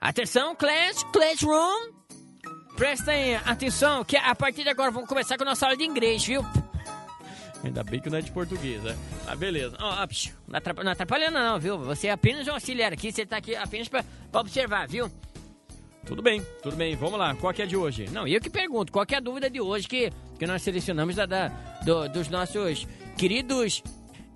Atenção, 0.00 0.54
class, 0.54 1.04
classroom. 1.12 1.92
Prestem 2.76 3.36
atenção, 3.36 4.02
que 4.04 4.16
a 4.16 4.34
partir 4.34 4.62
de 4.62 4.70
agora 4.70 4.90
vamos 4.90 5.08
começar 5.08 5.36
com 5.36 5.42
a 5.42 5.46
nossa 5.46 5.66
aula 5.66 5.76
de 5.76 5.84
inglês, 5.84 6.24
viu? 6.24 6.44
Ainda 7.62 7.84
bem 7.84 8.00
que 8.00 8.08
não 8.08 8.16
é 8.16 8.22
de 8.22 8.30
português, 8.32 8.82
né? 8.82 8.96
Ah, 9.26 9.36
beleza. 9.36 9.76
Ó, 9.78 10.06
não, 10.48 10.84
não 10.84 10.92
atrapalhando 10.92 11.38
não, 11.38 11.60
viu? 11.60 11.78
Você 11.80 12.06
é 12.06 12.12
apenas 12.12 12.48
um 12.48 12.52
auxiliar 12.52 12.90
aqui, 12.92 13.12
você 13.12 13.26
tá 13.26 13.36
aqui 13.36 13.54
apenas 13.54 13.88
pra, 13.88 14.02
pra 14.32 14.40
observar, 14.40 14.88
viu? 14.88 15.10
Tudo 16.06 16.22
bem, 16.22 16.40
tudo 16.62 16.74
bem. 16.76 16.96
Vamos 16.96 17.18
lá, 17.18 17.34
qual 17.34 17.52
que 17.52 17.60
é 17.60 17.66
de 17.66 17.76
hoje? 17.76 18.08
Não, 18.10 18.26
eu 18.26 18.40
que 18.40 18.48
pergunto, 18.48 18.90
qual 18.90 19.04
que 19.04 19.14
é 19.14 19.18
a 19.18 19.20
dúvida 19.20 19.50
de 19.50 19.60
hoje 19.60 19.86
que, 19.86 20.10
que 20.38 20.46
nós 20.46 20.62
selecionamos 20.62 21.14
da, 21.14 21.26
da- 21.26 21.48
do- 21.84 22.08
dos 22.08 22.28
nossos 22.28 22.86
queridos 23.18 23.82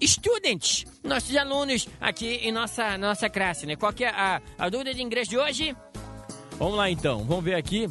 students, 0.02 0.84
nossos 1.02 1.34
alunos 1.36 1.88
aqui 2.00 2.36
em 2.36 2.52
nossa, 2.52 2.96
nossa 2.98 3.28
classe, 3.28 3.66
né? 3.66 3.76
Qual 3.76 3.92
que 3.92 4.04
é 4.04 4.08
a, 4.08 4.40
a 4.58 4.68
dúvida 4.68 4.94
de 4.94 5.02
inglês 5.02 5.28
de 5.28 5.38
hoje? 5.38 5.76
Vamos 6.58 6.76
lá 6.76 6.90
então, 6.90 7.24
vamos 7.24 7.44
ver 7.44 7.54
aqui. 7.54 7.88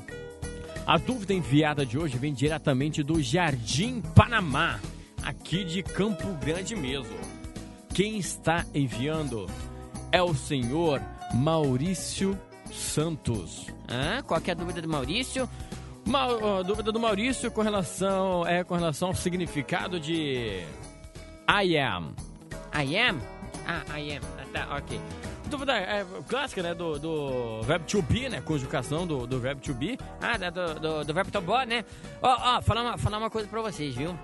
A 0.86 0.98
dúvida 0.98 1.34
enviada 1.34 1.86
de 1.86 1.98
hoje 1.98 2.18
vem 2.18 2.34
diretamente 2.34 3.02
do 3.04 3.22
Jardim 3.22 4.02
Panamá, 4.16 4.80
aqui 5.24 5.64
de 5.64 5.82
Campo 5.82 6.28
Grande 6.44 6.76
mesmo. 6.76 7.18
Quem 7.94 8.18
está 8.18 8.66
enviando 8.74 9.50
é 10.12 10.22
o 10.22 10.34
senhor 10.34 11.02
Maurício 11.34 12.38
Santos. 12.72 13.68
Ah, 13.88 14.22
qual 14.24 14.42
que 14.42 14.50
é 14.50 14.54
a 14.54 14.58
dúvida 14.58 14.82
do 14.82 14.90
Maurício? 14.90 15.50
A 16.12 16.62
dúvida 16.64 16.92
do 16.92 17.00
Maurício 17.00 17.50
com 17.50 17.62
relação 17.62 18.46
é 18.46 18.64
com 18.64 18.76
relação 18.76 19.10
ao 19.10 19.16
significado 19.16 20.00
de 20.00 20.66
I 21.48 21.78
am. 21.78 22.16
I 22.74 22.98
am? 22.98 23.22
Ah, 23.68 23.84
I 23.98 24.18
am. 24.18 24.24
Ah, 24.38 24.46
tá, 24.52 24.78
ok. 24.78 25.00
Dúvida 25.50 25.74
é, 25.74 26.06
clássica, 26.28 26.64
né? 26.64 26.74
Do, 26.74 26.98
do 26.98 27.62
verbo 27.64 27.86
to 27.86 28.02
be, 28.02 28.30
né? 28.30 28.42
Conjugação 28.42 29.06
do, 29.06 29.28
do 29.28 29.40
verbo 29.40 29.62
to 29.62 29.74
be. 29.74 29.98
Ah, 30.22 30.38
do, 30.38 30.80
do, 30.80 31.04
do 31.06 31.14
verbo 31.14 31.32
to 31.32 31.42
be, 31.42 31.66
né? 31.68 31.86
Ó, 32.22 32.58
ó, 32.58 32.62
falar 32.62 32.82
uma, 32.82 32.98
falar 32.98 33.18
uma 33.18 33.30
coisa 33.30 33.48
pra 33.48 33.62
vocês, 33.62 33.94
viu? 33.96 34.18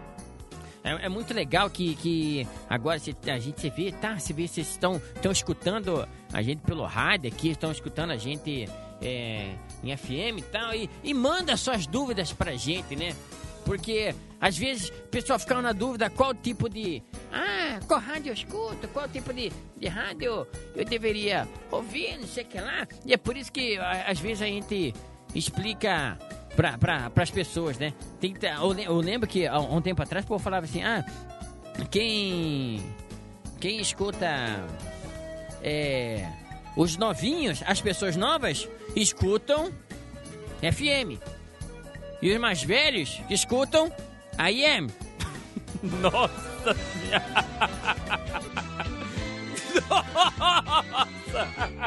É, 0.84 1.06
é 1.06 1.10
muito 1.10 1.34
legal 1.34 1.70
que, 1.70 1.96
que 1.96 2.48
agora 2.70 3.00
a 3.28 3.40
gente 3.40 3.60
se 3.60 3.70
vê, 3.70 3.92
tá? 3.92 4.18
Se 4.18 4.32
vê, 4.34 4.48
vocês 4.48 4.70
estão, 4.70 5.02
estão 5.16 5.32
escutando 5.32 6.08
a 6.32 6.42
gente 6.42 6.62
pelo 6.62 6.86
rádio 6.86 7.30
aqui, 7.30 7.50
estão 7.50 7.72
escutando 7.72 8.12
a 8.12 8.18
gente 8.18 8.68
é, 9.02 9.56
em 9.84 9.96
FM 9.96 10.40
e 10.40 10.42
tal, 10.44 10.74
e, 10.74 10.90
e 11.04 11.14
manda 11.14 11.56
suas 11.58 11.86
dúvidas 11.86 12.32
pra 12.32 12.54
gente, 12.56 12.96
né? 12.96 13.14
Porque 13.66 14.16
às 14.40 14.58
vezes 14.58 14.90
o 14.90 15.08
pessoal 15.10 15.38
fica 15.38 15.62
na 15.62 15.74
dúvida 15.74 16.10
qual 16.10 16.34
tipo 16.34 16.70
de. 16.70 17.04
Ah, 17.32 17.80
qual 17.88 18.00
rádio 18.00 18.30
eu 18.30 18.34
escuto, 18.34 18.88
qual 18.90 19.08
tipo 19.08 19.32
de, 19.34 19.52
de 19.78 19.88
rádio 19.88 20.48
eu 20.76 20.86
deveria 20.86 21.48
ouvir, 21.72 22.18
não 22.18 22.28
sei 22.28 22.44
o 22.44 22.48
que 22.48 22.60
lá. 22.60 22.88
E 23.06 23.14
é 23.14 23.18
por 23.18 23.38
isso 23.38 23.52
que 23.52 23.78
às 23.78 24.20
vezes 24.20 24.42
a 24.42 24.46
gente 24.46 24.94
explica 25.36 26.18
para 26.56 26.78
pra, 26.78 27.12
as 27.16 27.32
pessoas, 27.32 27.78
né? 27.78 27.94
Tem 28.20 28.34
eu, 28.42 28.80
eu 28.80 28.98
lembro 28.98 29.28
que 29.28 29.46
há 29.48 29.60
um 29.60 29.82
tempo 29.82 30.02
atrás 30.02 30.26
o 30.26 30.28
povo 30.28 30.44
falava 30.44 30.66
assim: 30.66 30.84
ah, 30.84 31.06
quem. 31.92 32.84
Quem 33.60 33.80
escuta. 33.80 34.28
É. 35.62 36.28
Os 36.76 36.98
novinhos, 36.98 37.62
as 37.66 37.82
pessoas 37.82 38.16
novas, 38.16 38.70
escutam 38.96 39.72
FM. 40.62 41.22
E 42.22 42.32
os 42.32 42.40
mais 42.40 42.64
velhos 42.64 43.20
escutam 43.30 43.92
AM. 44.38 44.88
Nossa 46.02 46.49
senhora! 46.64 47.26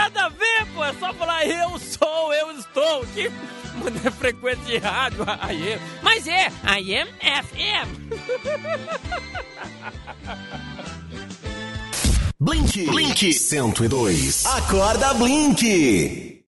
Nada 0.00 0.24
a 0.24 0.28
ver, 0.30 0.66
pô. 0.74 0.84
É 0.84 0.92
só 0.94 1.12
falar 1.14 1.46
eu 1.46 1.78
sou, 1.78 2.32
eu 2.32 2.52
estou. 2.52 3.06
Que 3.14 3.30
mudar 3.76 4.10
frequência 4.12 4.64
de 4.64 4.78
rádio. 4.78 5.24
Aí. 5.40 5.78
Mas 6.02 6.26
é, 6.26 6.46
AM 6.64 7.10
FM. 7.20 7.88
Blink. 12.40 12.86
Blink 12.86 13.32
102. 13.32 14.46
Acorda 14.46 15.12
Blink. 15.14 16.29